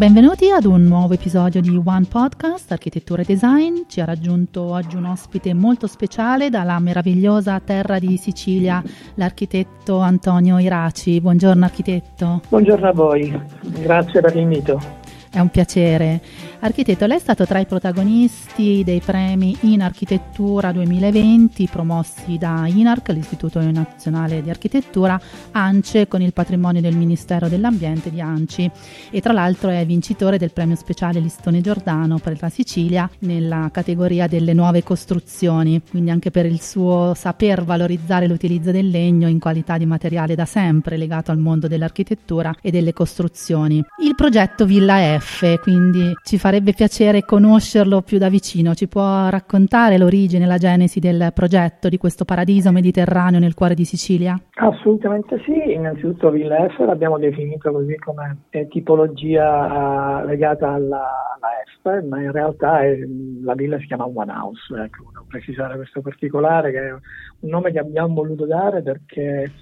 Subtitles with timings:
[0.00, 3.80] Benvenuti ad un nuovo episodio di One Podcast Architettura e Design.
[3.86, 8.82] Ci ha raggiunto oggi un ospite molto speciale dalla meravigliosa terra di Sicilia,
[9.16, 11.20] l'architetto Antonio Iraci.
[11.20, 12.40] Buongiorno architetto.
[12.48, 14.99] Buongiorno a voi, grazie per l'invito.
[15.32, 16.20] È un piacere.
[16.58, 23.10] Architetto, lei è stato tra i protagonisti dei premi in architettura 2020 promossi da INARC,
[23.10, 25.18] l'Istituto Nazionale di Architettura,
[25.52, 28.68] ANCE con il patrimonio del Ministero dell'Ambiente di ANCI
[29.10, 34.26] e tra l'altro è vincitore del premio speciale Listone Giordano per la Sicilia nella categoria
[34.26, 39.78] delle nuove costruzioni, quindi anche per il suo saper valorizzare l'utilizzo del legno in qualità
[39.78, 43.80] di materiale da sempre legato al mondo dell'architettura e delle costruzioni.
[44.02, 48.74] Il progetto Villa F, quindi ci fa farebbe piacere conoscerlo più da vicino.
[48.74, 53.84] Ci può raccontare l'origine, la genesi del progetto di questo paradiso mediterraneo nel cuore di
[53.84, 54.36] Sicilia?
[54.54, 61.48] Assolutamente sì, innanzitutto Villa F l'abbiamo definito così come eh, tipologia uh, legata alla, alla,
[61.80, 62.98] F, ma in realtà è,
[63.44, 67.70] la villa si chiama One House, ecco, devo precisare questo particolare che è un nome
[67.70, 69.52] che abbiamo voluto dare perché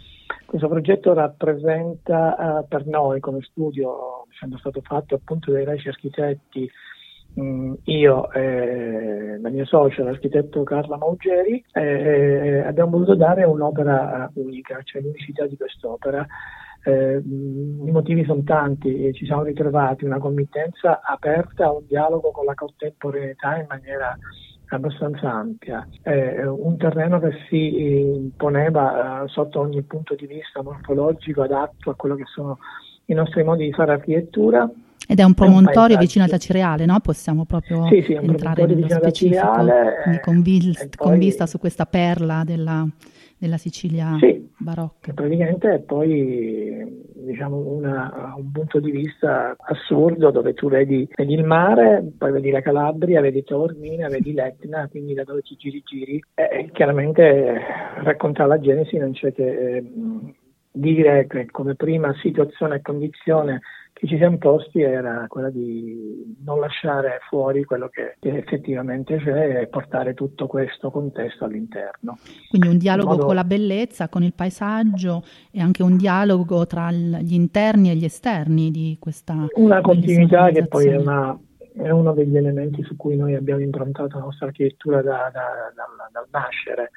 [0.47, 6.71] questo progetto rappresenta uh, per noi come studio, essendo stato fatto appunto dai reci architetti,
[7.85, 15.03] io e la mia socia, l'architetto Carla Maugeri, eh, abbiamo voluto dare un'opera unica, cioè
[15.03, 16.27] l'unicità di quest'opera.
[16.85, 22.45] Eh, I motivi sono tanti, ci siamo ritrovati una committenza aperta a un dialogo con
[22.45, 24.17] la contemporaneità in maniera
[24.71, 31.43] abbastanza ampia, è un terreno che si poneva eh, sotto ogni punto di vista morfologico
[31.43, 32.59] adatto a quello che sono
[33.11, 34.71] i nostri modi di fare architettura.
[35.11, 37.01] Ed è un promontorio è un vicino a Tacireale, no?
[37.01, 41.87] Possiamo proprio sì, sì, entrare nello specifico, Tacireale, con, vis- poi, con vista su questa
[41.87, 42.87] perla della,
[43.39, 45.15] della Sicilia sì, barocca.
[45.15, 51.45] Praticamente è poi diciamo, una, un punto di vista assurdo dove tu vedi, vedi, il
[51.45, 56.23] mare, poi vedi la Calabria, vedi Taormina, vedi l'Etna, quindi da dove ti giri giri.
[56.35, 57.61] E chiaramente
[58.03, 59.85] raccontare la Genesi non c'è che eh,
[60.71, 63.61] dire che come prima situazione e condizione
[63.99, 69.67] che ci siamo posti era quella di non lasciare fuori quello che, effettivamente c'è e
[69.67, 72.17] portare tutto questo contesto all'interno.
[72.49, 73.27] Quindi un dialogo modo...
[73.27, 78.05] con la bellezza, con il paesaggio e anche un dialogo tra gli interni e gli
[78.05, 81.37] esterni di questa Una continuità che poi è, una,
[81.75, 85.85] è, uno degli elementi su cui noi abbiamo improntato la nostra architettura da, da, da,
[86.13, 86.93] dal nascere.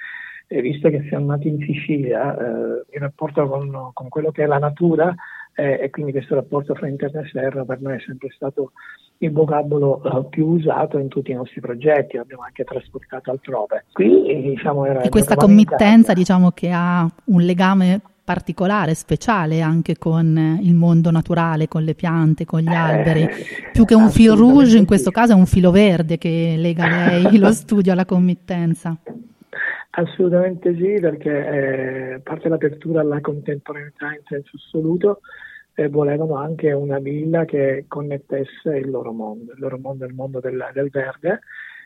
[0.53, 4.45] E visto che siamo nati in Sicilia, eh, il rapporto con, con quello che è
[4.45, 5.15] la natura
[5.55, 8.73] eh, e quindi questo rapporto fra interno e esterno per noi è sempre stato
[9.19, 13.85] il vocabolo uh, più usato in tutti i nostri progetti, l'abbiamo anche trasportato altrove.
[13.93, 20.59] Qui diciamo era e questa committenza diciamo che ha un legame particolare, speciale anche con
[20.61, 23.21] il mondo naturale, con le piante, con gli alberi.
[23.21, 23.29] Eh,
[23.71, 27.37] Più che un fil rouge, in questo caso è un filo verde che lega lei
[27.37, 28.97] lo studio alla committenza.
[29.93, 35.19] Assolutamente sì, perché eh, parte l'apertura alla contemporaneità in senso assoluto,
[35.73, 39.51] eh, volevano anche una villa che connettesse il loro mondo.
[39.51, 41.41] Il loro mondo è il mondo del, del verde,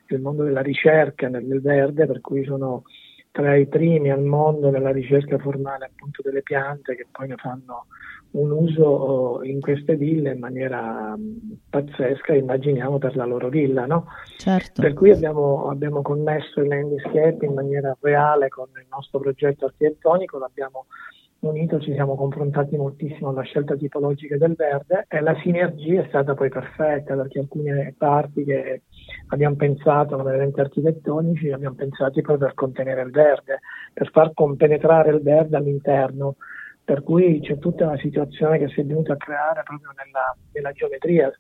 [0.10, 2.84] il mondo della ricerca nel verde, per cui sono
[3.36, 7.88] tra i primi al mondo nella ricerca formale appunto delle piante che poi ne fanno
[8.32, 11.14] un uso in queste ville in maniera
[11.70, 14.06] pazzesca, immaginiamo per la loro villa, no?
[14.38, 14.82] Certo.
[14.82, 20.38] Per cui abbiamo, abbiamo connesso il landscape in maniera reale con il nostro progetto architettonico,
[20.38, 20.86] l'abbiamo
[21.40, 26.34] unito, ci siamo confrontati moltissimo alla scelta tipologica del verde e la sinergia è stata
[26.34, 28.84] poi perfetta perché alcune parti che
[29.28, 33.60] abbiamo pensato come eventi architettonici abbiamo pensato proprio per contenere il verde,
[33.94, 36.36] per far compenetrare il verde all'interno.
[36.84, 40.72] Per cui c'è tutta una situazione che si è venuta a creare proprio nella, nella
[40.72, 41.32] geometria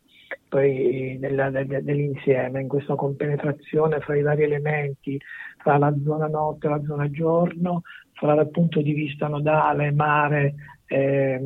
[0.47, 5.19] poi nella, dell'insieme, in questa compenetrazione fra i vari elementi,
[5.57, 7.81] fra la zona notte e la zona giorno,
[8.13, 10.53] fra dal punto di vista nodale, mare,
[10.87, 11.39] eh,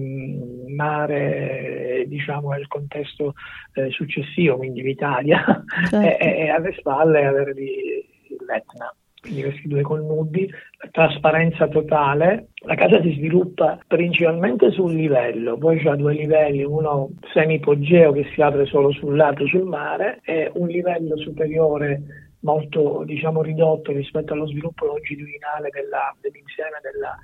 [0.68, 3.34] mare diciamo il contesto
[3.74, 5.44] eh, successivo, quindi l'Italia,
[5.90, 6.24] certo.
[6.24, 8.94] e, e, alle spalle avere l'Etna
[9.30, 10.52] quindi questi due connubbi,
[10.92, 12.48] trasparenza totale.
[12.66, 18.42] La casa si sviluppa principalmente sul livello, poi c'ha due livelli, uno semipogeo che si
[18.42, 24.48] apre solo sul lato sul mare e un livello superiore molto diciamo ridotto rispetto allo
[24.48, 27.16] sviluppo longitudinale della, dell'insieme della,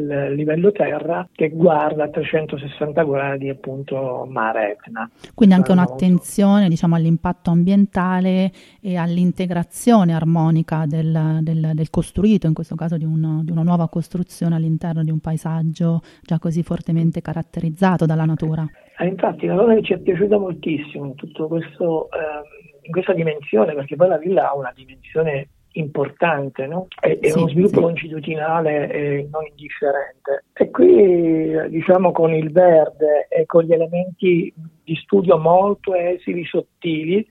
[0.00, 5.08] del livello terra che guarda a 360 gradi appunto mare Etna.
[5.34, 8.50] Quindi anche un'attenzione diciamo, all'impatto ambientale
[8.80, 13.88] e all'integrazione armonica del, del, del costruito, in questo caso di, un, di, una nuova
[13.88, 18.66] costruzione all'interno di un paesaggio già così fortemente caratterizzato dalla natura.
[18.98, 21.14] Eh, infatti la cosa che ci è piaciuta moltissimo in,
[21.48, 26.86] questo, eh, in questa dimensione, perché poi la villa ha una dimensione importante, no?
[27.00, 27.80] è, è sì, uno sviluppo sì.
[27.80, 30.44] longitudinale e non indifferente.
[30.52, 37.26] E qui diciamo con il verde e con gli elementi di studio molto esili, sottili,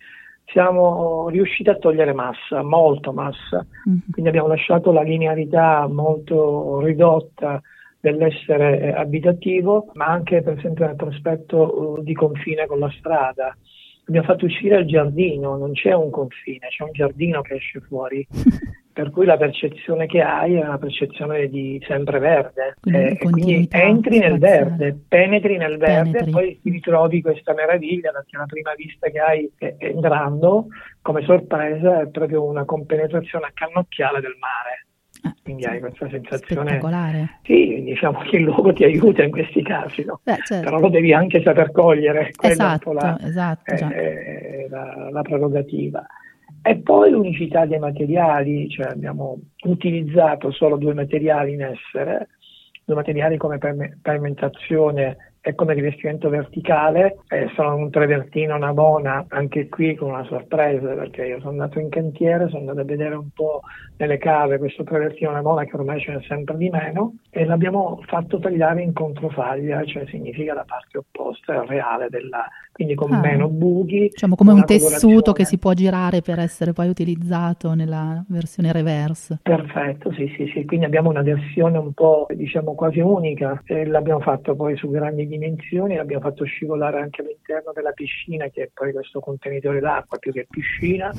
[0.45, 3.66] siamo riusciti a togliere massa, molto massa.
[3.90, 4.00] Mm-hmm.
[4.12, 7.62] Quindi abbiamo lasciato la linearità molto ridotta
[8.00, 13.56] dell'essere eh, abitativo, ma anche per esempio nel prospetto uh, di confine con la strada
[14.06, 18.26] abbiamo fatto uscire il giardino, non c'è un confine, c'è un giardino che esce fuori.
[18.94, 22.76] per cui la percezione che hai è una percezione di sempreverde.
[22.80, 26.30] Quindi, eh, quindi entri nel verde, penetri nel verde penetri.
[26.30, 30.68] e poi ti ritrovi questa meraviglia perché la prima vista che hai eh, entrando
[31.02, 34.86] come sorpresa è proprio una compenetrazione a cannocchiale del mare.
[35.42, 36.72] Quindi hai questa sensazione.
[37.44, 40.20] Sì, diciamo che il luogo ti aiuta in questi casi, no?
[40.24, 40.64] Beh, certo.
[40.64, 42.31] però lo devi anche saper cogliere.
[42.42, 43.74] Esatto, la, esatto.
[43.74, 46.06] È, è la, la, prerogativa.
[46.62, 52.30] E poi l'unicità dei materiali, cioè abbiamo utilizzato solo due materiali in essere,
[52.86, 53.58] due materiali come
[54.02, 57.18] pavimentazione e come rivestimento verticale.
[57.28, 61.90] Eh, sono un travertino Navona, anche qui con una sorpresa perché io sono andato in
[61.90, 63.62] cantiere, sono andato a vedere un po'
[63.98, 68.40] nelle cave questo travertino Navona che ormai ce n'è sempre di meno e l'abbiamo fatto
[68.40, 73.50] tagliare in controfaglia, cioè significa la parte opposta al reale della, quindi con ah, meno
[73.50, 74.10] buchi.
[74.12, 79.40] Diciamo come un tessuto che si può girare per essere poi utilizzato nella versione reverse.
[79.42, 80.63] Perfetto, sì, sì, sì.
[80.66, 85.28] Quindi abbiamo una versione un po' diciamo quasi unica e l'abbiamo fatto poi su grandi
[85.38, 90.31] dimensioni, l'abbiamo fatto scivolare anche all'interno della piscina, che è poi questo contenitore d'acqua più
[90.31, 91.12] che piscina.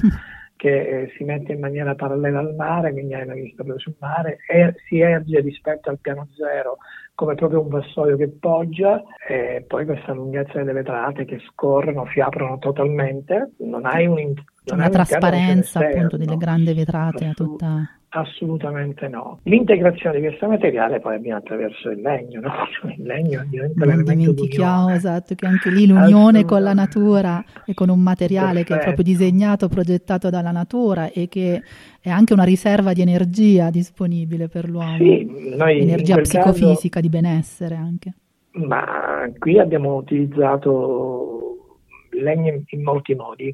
[0.57, 3.97] che eh, si mette in maniera parallela al mare, quindi hai una vista proprio sul
[3.99, 6.79] mare, e si erge rispetto al piano zero
[7.15, 12.21] come proprio un vassoio che poggia e poi questa lunghezza delle vetrate che scorrono, si
[12.21, 14.35] aprono totalmente, non hai un,
[14.65, 19.41] non una trasparenza appunto delle grandi vetrate a tutta Assolutamente no.
[19.43, 22.53] L'integrazione di questo materiale poi avviene attraverso il legno, no?
[22.97, 27.89] Il legno diventa Non dimentichiamo esatto, che anche lì l'unione con la natura e con
[27.89, 28.73] un materiale Perfetto.
[28.73, 31.61] che è proprio disegnato, progettato dalla natura e che
[32.01, 34.97] è anche una riserva di energia disponibile per l'uomo.
[34.97, 35.29] Sì,
[35.59, 38.15] energia psicofisica, caso, di benessere anche.
[38.53, 41.35] Ma qui abbiamo utilizzato
[42.11, 43.53] legno in molti modi.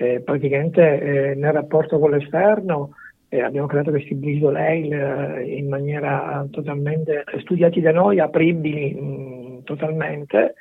[0.00, 2.94] Eh, praticamente eh, nel rapporto con l'esterno
[3.28, 9.58] eh, abbiamo creato questi brisolei eh, in maniera totalmente studiati da noi, apribili mh, mm,
[9.64, 10.54] totalmente,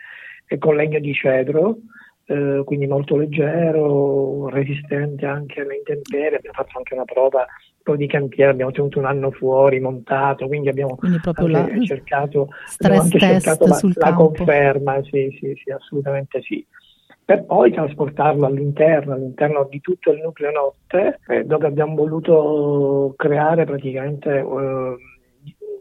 [0.46, 1.78] e con legno di cedro,
[2.26, 6.36] eh, quindi molto leggero, resistente anche alle intemperie.
[6.36, 7.46] Abbiamo fatto anche una prova
[7.82, 11.20] poi di cantiere, abbiamo tenuto un anno fuori, montato, quindi abbiamo quindi
[11.86, 12.50] cercato,
[12.82, 16.68] anche cercato la, la conferma, sì, sì, sì, assolutamente sì
[17.30, 23.66] per poi trasportarlo all'interno, all'interno di tutto il nucleo notte, eh, dove abbiamo voluto creare
[23.66, 24.96] praticamente eh,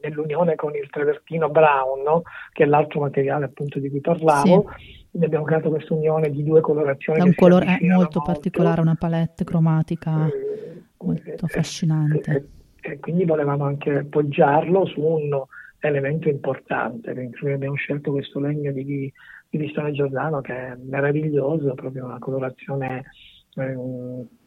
[0.02, 2.20] nell'unione con il travertino brown, no?
[2.52, 4.66] che è l'altro materiale appunto di cui parlavo.
[4.76, 5.24] Sì.
[5.24, 7.20] abbiamo creato questa unione di due colorazioni.
[7.20, 12.50] È un colore molto, molto, particolare, una palette cromatica eh, molto eh, affascinante.
[12.82, 15.30] E, e, quindi volevamo anche appoggiarlo su un
[15.78, 19.10] elemento importante, quindi abbiamo scelto questo legno di
[19.50, 23.04] di Pistone Giordano che è meraviglioso, proprio una colorazione
[23.56, 23.76] eh,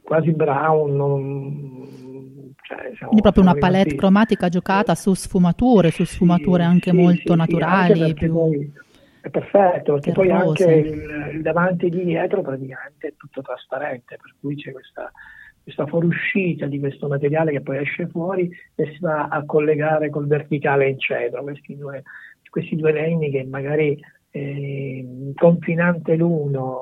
[0.01, 0.95] quasi brown.
[0.95, 3.97] Non, cioè, Quindi proprio una palette artisti.
[3.97, 8.01] cromatica giocata su sfumature, su sfumature sì, anche sì, molto sì, naturali.
[8.01, 8.33] Anche più...
[8.33, 8.73] poi,
[9.21, 14.17] è perfetto, perché poi anche il, il, davanti e di dietro praticamente è tutto trasparente,
[14.21, 15.11] per cui c'è questa,
[15.61, 20.27] questa fuoriuscita di questo materiale che poi esce fuori e si va a collegare col
[20.27, 22.03] verticale in cedro, questi due,
[22.49, 23.99] questi due legni che magari
[24.31, 26.79] eh, confinante l'uno,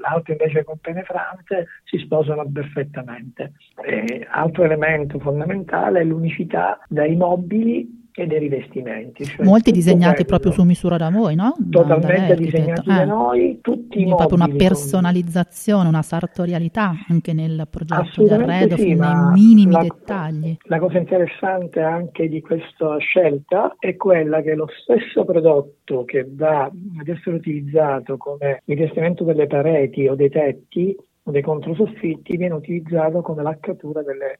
[0.00, 3.52] l'altro invece compenetrante, si sposano perfettamente.
[3.84, 9.24] Eh, altro elemento fondamentale è l'unicità dai mobili e dei rivestimenti.
[9.24, 11.54] Cioè Molti disegnati proprio su misura da voi, no?
[11.70, 13.04] Totalmente da, da disegnati da eh.
[13.04, 18.96] noi, tutti Quindi i proprio una personalizzazione, una sartorialità anche nel progetto di arredo, sì,
[18.98, 20.56] ai minimi la, dettagli.
[20.64, 26.64] La cosa interessante anche di questa scelta è quella che lo stesso prodotto che va
[26.64, 33.20] ad essere utilizzato come rivestimento delle pareti o dei tetti o dei controsoffitti viene utilizzato
[33.20, 34.38] come laccatura delle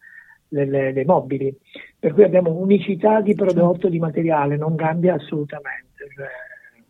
[0.51, 1.57] delle, dei mobili.
[1.99, 6.07] Per cui abbiamo unicità di prodotto, di materiale, non cambia assolutamente.
[6.15, 6.29] Cioè,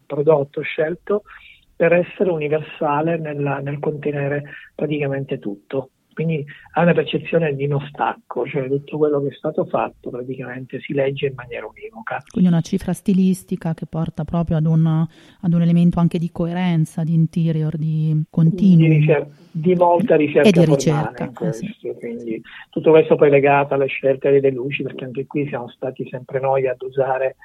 [0.06, 1.22] prodotto scelto
[1.76, 4.42] per essere universale nella, nel contenere
[4.74, 9.64] praticamente tutto quindi ha una percezione di non stacco, cioè tutto quello che è stato
[9.64, 12.22] fatto praticamente si legge in maniera univoca.
[12.30, 17.04] Quindi una cifra stilistica che porta proprio ad un, ad un elemento anche di coerenza,
[17.04, 18.86] di interior, di continuo.
[18.86, 20.48] Di, ricerca, di molta ricerca.
[20.48, 21.32] E di ricerca.
[21.40, 21.94] Eh sì.
[21.98, 26.38] quindi tutto questo poi legato alle scelte delle luci, perché anche qui siamo stati sempre
[26.38, 27.36] noi ad usare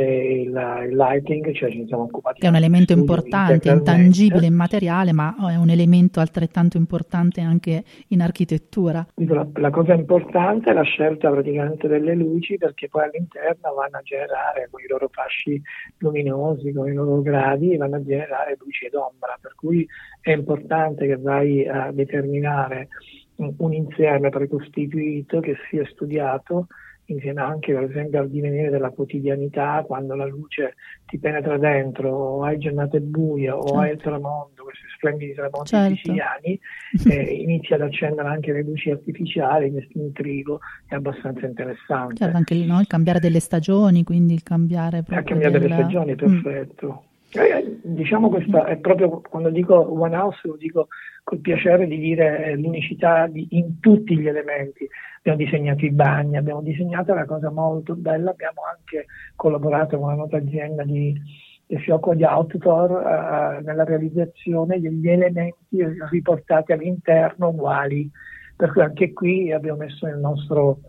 [0.00, 2.40] il, il, lighting, cioè ci siamo occupati.
[2.40, 8.22] Che è un elemento importante, intangibile, immateriale, ma è un elemento altrettanto importante anche in
[8.22, 9.06] architettura.
[9.14, 14.02] La, la, cosa importante è la scelta praticamente delle luci perché poi all'interno vanno a
[14.02, 15.60] generare con i loro fasci
[15.98, 19.86] luminosi, con i loro gradi, vanno a generare luci ed ombra, per cui
[20.20, 22.88] è importante che vai a determinare
[23.36, 26.66] un insieme precostituito che sia studiato
[27.12, 30.74] insieme anche per esempio al divenire della quotidianità, quando la luce
[31.06, 33.78] ti penetra dentro, o hai giornate buie, o certo.
[33.78, 35.94] hai il tramonto, questi splendidi tramonti certo.
[35.94, 36.60] siciliani,
[37.10, 42.16] eh, inizi ad accendere anche le luci artificiali, questo intrigo è abbastanza interessante.
[42.16, 45.18] Certo, anche il, no, il cambiare delle stagioni, quindi il cambiare proprio...
[45.18, 45.76] Il cambiare della...
[45.76, 46.16] delle stagioni, mm.
[46.16, 47.02] perfetto.
[47.06, 47.10] Mm.
[47.34, 50.88] Eh, diciamo questo è proprio quando dico One House lo dico
[51.24, 54.86] col piacere di dire l'unicità di, in tutti gli elementi.
[55.18, 60.16] Abbiamo disegnato i bagni, abbiamo disegnato una cosa molto bella, abbiamo anche collaborato con una
[60.16, 61.18] nota azienda di,
[61.66, 65.78] che si di outdoor uh, nella realizzazione degli elementi
[66.10, 68.10] riportati all'interno uguali.
[68.54, 70.80] Per cui anche qui abbiamo messo il nostro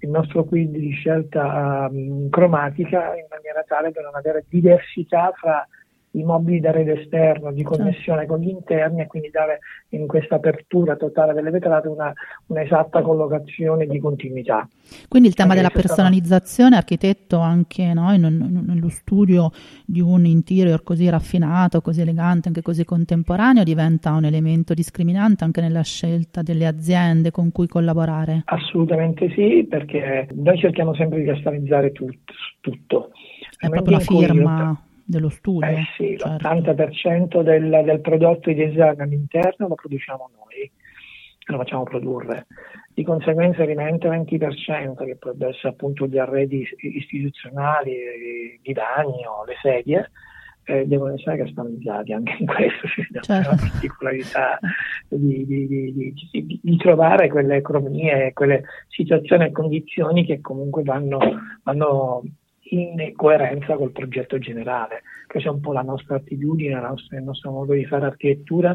[0.00, 5.66] il nostro quid di scelta um, cromatica in maniera tale da non avere diversità fra
[6.16, 8.34] i mobili da rete esterno di connessione certo.
[8.34, 12.12] con gli interni e quindi dare in questa apertura totale delle vetrate una,
[12.46, 14.66] una esatta collocazione di continuità.
[15.08, 19.50] Quindi il tema della personalizzazione, architetto anche no, in, in, nello studio
[19.84, 25.60] di un interior così raffinato, così elegante, anche così contemporaneo, diventa un elemento discriminante anche
[25.60, 28.42] nella scelta delle aziende con cui collaborare?
[28.46, 32.32] Assolutamente sì, perché noi cerchiamo sempre di customizare tutto.
[32.60, 33.10] tutto.
[33.58, 35.68] È proprio la firma dello studio?
[35.68, 36.48] Eh sì, certo.
[36.48, 40.70] l'80% del, del, prodotto di design all'interno lo produciamo noi,
[41.46, 42.46] lo facciamo produrre.
[42.92, 49.54] Di conseguenza rimane 20% che potrebbe essere appunto gli arredi istituzionali, i divani o le
[49.62, 50.10] sedie,
[50.68, 53.50] eh, devono essere customizzati anche in questo c'è certo.
[53.50, 54.58] la particolarità
[55.08, 61.18] di, di, di, di, trovare quelle economie, quelle situazioni e condizioni che comunque vanno,
[61.62, 62.22] vanno
[62.70, 65.02] in coerenza col progetto generale.
[65.26, 68.74] Questa è un po' la nostra attitudine, il nostro modo di fare architettura,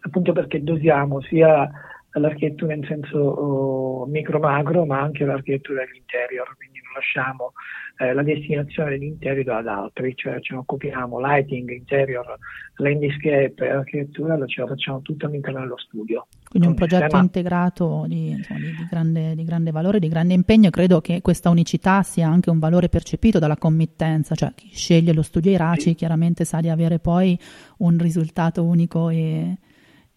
[0.00, 1.70] appunto perché dosiamo sia
[2.12, 7.52] l'architettura in senso oh, micro-macro, ma anche l'architettura dell'interior, quindi non lasciamo
[7.98, 12.38] eh, la destinazione dell'interior ad altri, cioè ce ne occupiamo lighting, interior,
[12.76, 16.26] landscape architettura, lo ce la facciamo tutto all'interno dello studio.
[16.48, 17.22] Quindi un progetto sistema...
[17.22, 20.68] integrato di, insomma, di, di, grande, di, grande, valore, di grande impegno.
[20.68, 25.22] Credo che questa unicità sia anche un valore percepito dalla committenza, cioè chi sceglie lo
[25.22, 25.94] studio Iraci sì.
[25.94, 27.38] chiaramente sa di avere poi
[27.78, 29.56] un risultato unico e,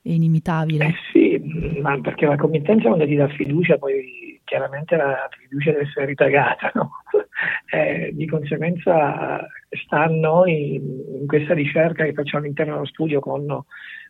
[0.05, 0.85] e inimitabile.
[0.85, 5.83] Eh sì, ma perché la committenza quando ti dà fiducia poi chiaramente la fiducia deve
[5.83, 6.91] essere ripagata, no?
[7.73, 9.45] eh, di conseguenza
[9.83, 13.63] sta a noi in questa ricerca che facciamo all'interno dello studio con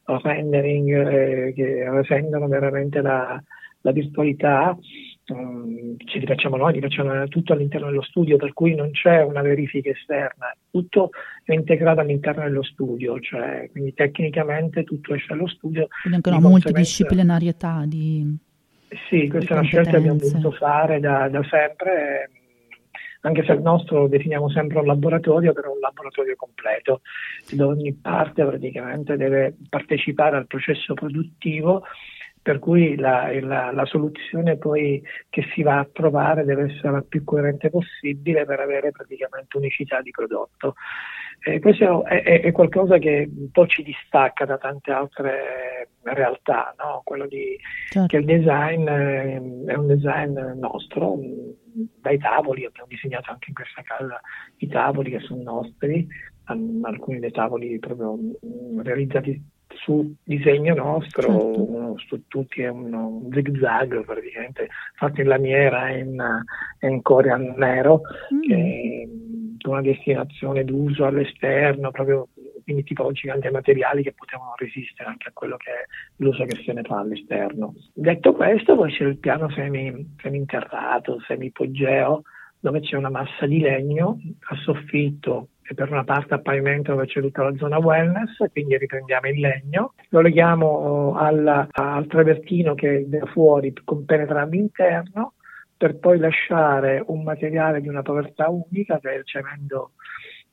[0.04, 3.42] rendering eh, che rendono veramente la,
[3.82, 4.78] la virtualità,
[5.28, 9.24] um, ce li facciamo noi, li facciamo tutto all'interno dello studio, per cui non c'è
[9.24, 11.10] una verifica esterna, tutto
[11.44, 15.88] è integrato all'interno dello studio, cioè quindi tecnicamente tutto esce dallo studio.
[16.02, 18.38] Quindi anche una multidisciplinarietà di...
[19.10, 22.30] Sì, questa è una scelta che abbiamo voluto fare da, da sempre
[23.26, 27.02] anche se il nostro lo definiamo sempre un laboratorio, però un laboratorio completo,
[27.52, 31.84] dove ogni parte praticamente deve partecipare al processo produttivo
[32.46, 37.02] per cui la, la, la, soluzione poi che si va a trovare deve essere la
[37.02, 40.76] più coerente possibile per avere praticamente unicità di prodotto.
[41.40, 46.76] Eh, questo è, è, è, qualcosa che un po' ci distacca da tante altre realtà,
[46.78, 47.02] no?
[47.04, 47.58] quello di,
[47.90, 48.10] certo.
[48.10, 51.18] che il design è, è un design nostro,
[52.00, 54.22] dai tavoli, abbiamo disegnato anche in questa casa
[54.58, 56.08] i tavoli che sono nostri,
[56.84, 58.20] alcuni dei tavoli proprio
[58.84, 61.98] realizzati su disegno nostro, certo.
[61.98, 66.44] su tutti è un zig-zag praticamente, fatto in lamiera e in,
[66.82, 68.02] in corian nero,
[68.34, 68.42] mm.
[68.42, 69.10] che,
[69.62, 72.28] con una destinazione d'uso all'esterno, proprio
[72.64, 75.86] quindi tipologicamente materiali che potevano resistere anche a quello che è
[76.18, 77.76] l'uso che se ne fa all'esterno.
[77.94, 82.24] Detto questo, poi c'è il piano semi, semi-interrato, semi-pogeo,
[82.60, 87.08] dove c'è una massa di legno a soffitto e per una parte a pavimento dove
[87.08, 93.06] c'è tutta la zona wellness, quindi riprendiamo il legno, lo leghiamo al, al travertino che
[93.08, 93.74] da fuori
[94.06, 95.34] penetra all'interno
[95.78, 99.92] per poi lasciare un materiale di una povertà unica che è il cemento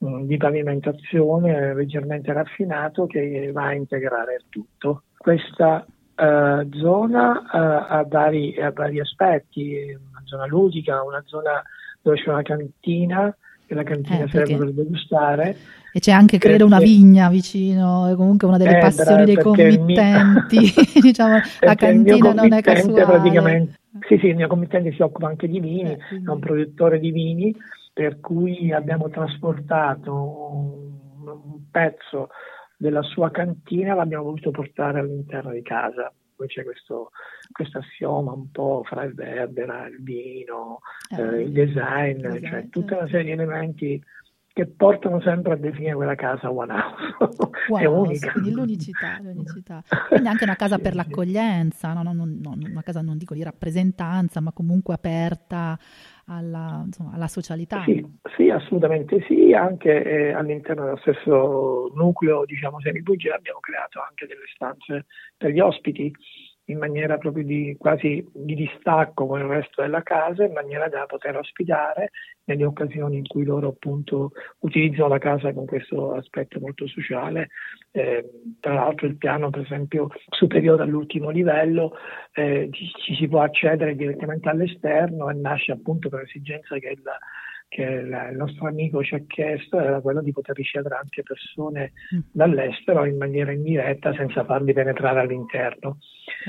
[0.05, 5.05] mm, di pavimentazione leggermente raffinato che va a integrare il tutto.
[5.17, 11.63] Questa uh, zona uh, ha, vari, ha vari aspetti, una zona ludica, una zona
[12.01, 13.37] dove c'è una cantina,
[13.73, 15.57] che la cantina eh, serve per degustare.
[15.93, 20.73] E c'è anche, credo, una vigna vicino, è comunque una delle eh, passioni dei committenti.
[21.01, 23.79] diciamo, la cantina non è casuale.
[24.09, 27.11] Sì, sì, il mio committente si occupa anche di vini, eh, è un produttore di
[27.11, 27.55] vini,
[27.93, 32.29] per cui abbiamo trasportato un, un pezzo
[32.77, 37.11] della sua cantina, l'abbiamo voluto portare all'interno di casa poi c'è questo,
[37.51, 40.81] questo assioma un po' fra il verde, il vino,
[41.17, 42.47] eh, eh, il design, esatto.
[42.47, 44.05] cioè tutta una serie di elementi
[44.53, 47.51] che portano sempre a definire quella casa one house.
[47.69, 48.33] Wow, è unica.
[48.33, 49.83] Quindi l'unicità, l'unicità.
[50.09, 52.03] Quindi anche una casa per l'accoglienza, no?
[52.03, 55.79] Non, non, una casa non dico di rappresentanza, ma comunque aperta
[56.27, 57.85] alla, insomma, alla socialità.
[57.85, 58.05] Sì,
[58.37, 64.47] sì, assolutamente sì, anche eh, all'interno dello stesso nucleo, diciamo, semibugè abbiamo creato anche delle
[64.53, 65.07] stanze
[65.37, 66.13] per gli ospiti
[66.73, 71.07] in maniera proprio di quasi di distacco con il resto della casa, in maniera da
[71.07, 72.11] poter ospitare
[72.45, 77.49] nelle occasioni in cui loro appunto utilizzano la casa con questo aspetto molto sociale.
[77.93, 81.93] Eh, tra l'altro il piano, per esempio, superiore all'ultimo livello,
[82.33, 87.03] eh, ci, ci, si può accedere direttamente all'esterno e nasce appunto per esigenza che il
[87.73, 92.19] che il nostro amico ci ha chiesto era quello di poter ricevere anche persone mm.
[92.31, 95.97] dall'estero in maniera indiretta senza farli penetrare all'interno.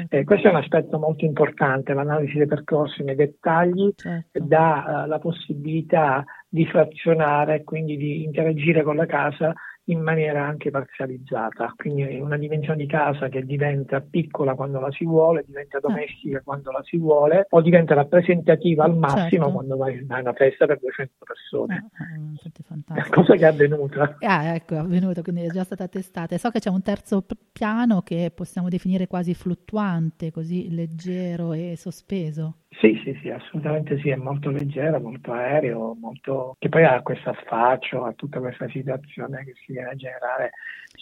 [0.10, 4.40] Eh, questo è un aspetto molto importante, l'analisi dei percorsi nei dettagli certo.
[4.44, 9.54] dà uh, la possibilità di frazionare e quindi di interagire con la casa
[9.86, 15.04] in maniera anche parzializzata, quindi una dimensione di casa che diventa piccola quando la si
[15.04, 15.88] vuole, diventa certo.
[15.88, 19.52] domestica quando la si vuole o diventa rappresentativa al massimo certo.
[19.52, 21.90] quando vai a una festa per 200 persone.
[22.00, 24.18] Eh, eh, cosa che è avvenuta.
[24.20, 26.38] Ah, ecco, è avvenuta, quindi è già stata testata.
[26.38, 32.63] So che c'è un terzo piano che possiamo definire quasi fluttuante, così leggero e sospeso.
[32.80, 36.56] Sì, sì, sì, assolutamente sì, è molto leggero, molto aereo, molto...
[36.60, 40.52] che poi ha questo affaccio, ha tutta questa situazione che si viene a generare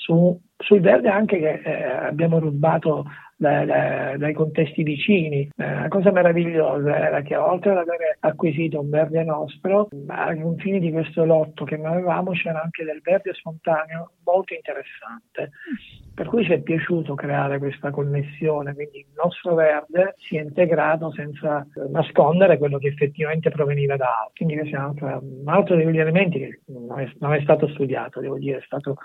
[0.01, 3.05] su, sul verde anche che eh, abbiamo rubato
[3.41, 5.49] da, da, dai contesti vicini.
[5.55, 10.79] Eh, la cosa meravigliosa era che oltre ad aver acquisito un verde nostro, ai confini
[10.79, 15.51] di questo lotto che noi avevamo c'era anche del verde spontaneo molto interessante.
[16.13, 21.11] Per cui ci è piaciuto creare questa connessione, quindi il nostro verde si è integrato
[21.11, 24.33] senza nascondere quello che effettivamente proveniva da altro.
[24.35, 27.67] Quindi questo è un altro, un altro degli elementi che non è, non è stato
[27.69, 28.97] studiato, devo dire, è stato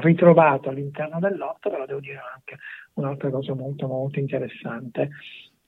[0.00, 2.58] ritrovato all'interno del lotto, però devo dire anche
[2.94, 5.10] un'altra cosa molto molto interessante.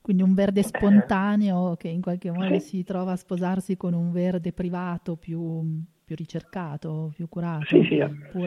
[0.00, 2.60] Quindi un verde spontaneo che in qualche modo sì.
[2.60, 7.64] si trova a sposarsi con un verde privato più, più ricercato, più curato.
[7.66, 8.00] Sì, sì,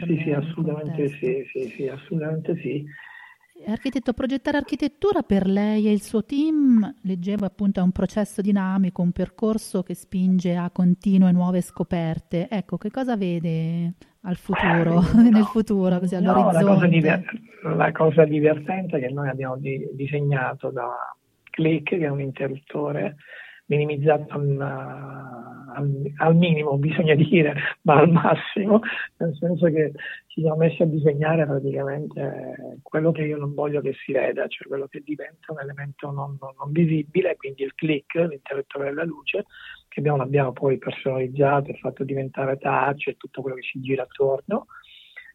[0.06, 2.82] sì, sì assolutamente sì, sì, sì, assolutamente sì.
[3.66, 9.02] Architetto, progettare architettura per lei e il suo team, leggevo appunto, è un processo dinamico,
[9.02, 12.48] un percorso che spinge a continue nuove scoperte.
[12.48, 16.62] Ecco, che cosa vede al futuro, no, nel futuro, così all'orizzonte?
[16.62, 17.24] La cosa, diver-
[17.62, 20.90] la cosa, divertente che noi abbiamo di- disegnato da
[21.50, 23.16] Click, che è un interruttore
[23.70, 28.80] minimizzato al, al, al, minimo, bisogna dire, ma al massimo,
[29.18, 29.92] nel senso che
[30.26, 34.66] ci siamo messi a disegnare praticamente quello che io non voglio che si veda, cioè
[34.66, 39.44] quello che diventa un elemento non, non, visibile, quindi il click, l'interruttore della luce,
[40.00, 44.66] abbiamo, l'abbiamo poi personalizzato e fatto diventare touch e tutto quello che si gira attorno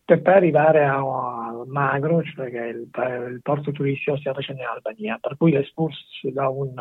[0.05, 2.87] per poi arrivare al Magro, cioè che è il,
[3.31, 6.73] il porto turistico facendo in Albania, per cui l'esporsi da un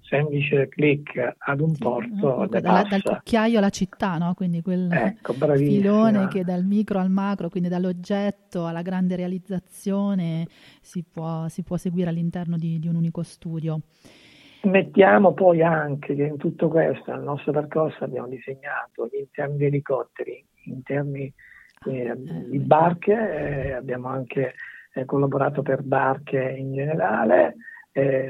[0.00, 4.34] semplice click ad un porto sì, dal, dal cucchiaio alla città, no?
[4.34, 10.48] quindi quel ecco, filone che dal micro al macro, quindi dall'oggetto alla grande realizzazione
[10.80, 13.82] si può, si può seguire all'interno di, di un unico studio.
[14.64, 19.64] Mettiamo poi anche che in tutto questo, nel nostro percorso, abbiamo disegnato gli interni di
[19.66, 21.32] elicotteri, interni
[21.86, 24.54] eh, di barche, eh, abbiamo anche
[24.94, 27.56] eh, collaborato per barche in generale,
[27.96, 28.28] eh,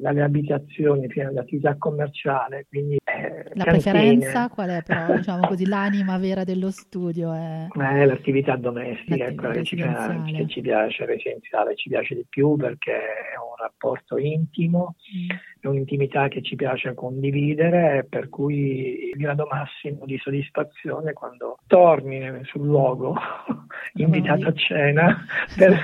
[0.00, 2.64] dalle abitazioni fino all'attività commerciale.
[2.66, 7.30] Quindi, eh, la preferenza qual è però, diciamo così, l'anima vera dello studio?
[7.34, 12.14] È, è l'attività domestica, è quella che ci, piace, che ci piace, residenziale, ci piace
[12.14, 15.36] di più perché è un rapporto intimo, mm.
[15.60, 22.40] è un'intimità che ci piace condividere, per cui il grado massimo di soddisfazione quando torni
[22.44, 23.14] sul luogo
[23.96, 25.22] invitato a cena
[25.54, 25.76] per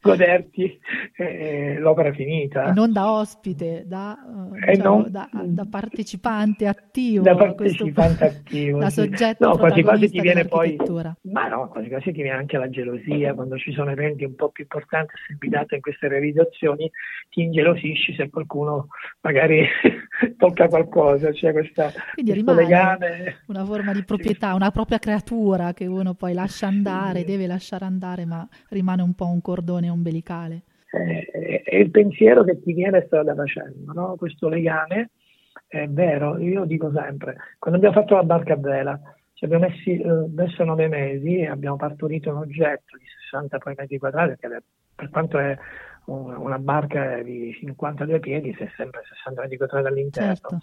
[0.00, 0.78] goderti
[1.18, 2.66] eh, l'opera finita.
[2.66, 4.18] E non da ospite, da,
[4.66, 7.22] eh, diciamo, non, da, da, partecipante attivo.
[7.22, 8.78] Da partecipante questo, attivo.
[8.78, 10.76] Da soggetto no, quasi quasi ti viene poi.
[11.22, 14.50] Ma no, quasi quasi ti viene anche la gelosia quando ci sono eventi un po'
[14.50, 16.90] più importanti, sei invitato in queste realizzazioni,
[17.30, 18.88] ti ingelosisci se qualcuno
[19.22, 19.66] magari
[20.36, 23.36] tocca qualcosa, c'è questa, Quindi rimane legame.
[23.46, 27.24] una forma di proprietà, una propria creatura che uno poi lascia andare, sì.
[27.24, 30.62] deve lasciare andare, ma rimane un po' un cordone ombelicale.
[30.96, 34.16] Eh, è il pensiero che ti viene strada facendo, no?
[34.16, 35.10] questo legame
[35.66, 39.00] è vero, io dico sempre, quando abbiamo fatto la barca a vela,
[39.34, 43.98] ci abbiamo messi, eh, messo nove mesi e abbiamo partorito un oggetto di 60 metri
[43.98, 44.62] quadrati, che
[44.94, 45.56] per quanto è
[46.06, 50.34] una barca di 52 piedi, se sempre 60 metri quadrati all'interno.
[50.34, 50.58] Certo.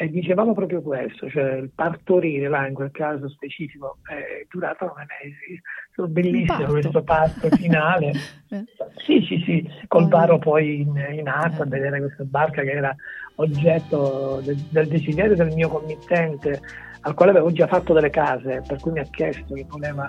[0.00, 5.06] E dicevamo proprio questo, cioè il partorire là in quel caso specifico è durato nove
[5.20, 5.60] mesi,
[5.92, 8.12] sono bellissimo questo parto finale.
[8.50, 8.64] eh.
[9.04, 11.70] Sì, sì, sì, col varo poi in, in acqua a eh.
[11.70, 12.94] vedere questa barca che era
[13.36, 16.60] oggetto del, del desiderio del mio committente
[17.02, 20.08] al quale avevo già fatto delle case, per cui mi ha chiesto che voleva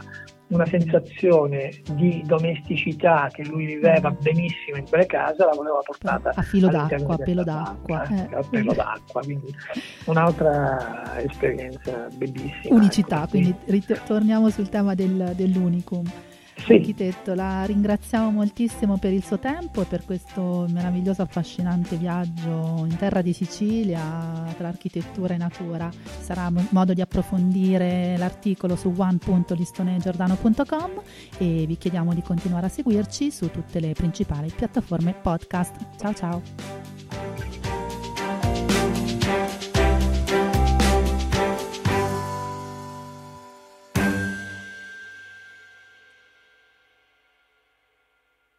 [0.49, 6.41] una sensazione di domesticità che lui viveva benissimo in quelle case, la voleva portata a
[6.41, 8.03] filo d'acqua, a pelo d'acqua.
[8.07, 8.35] Eh.
[8.35, 9.53] A pelo d'acqua, quindi
[10.05, 12.73] un'altra esperienza bellissima.
[12.75, 16.03] Unicità, ecco, quindi ritorniamo sul tema del, dell'unicum.
[16.65, 16.73] Sì.
[16.73, 22.95] Architetto, la ringraziamo moltissimo per il suo tempo e per questo meraviglioso affascinante viaggio in
[22.97, 25.89] terra di Sicilia tra architettura e natura.
[26.19, 31.01] Sarà modo di approfondire l'articolo su one.listonegiordano.com
[31.37, 35.75] e vi chiediamo di continuare a seguirci su tutte le principali piattaforme podcast.
[35.97, 36.88] Ciao ciao!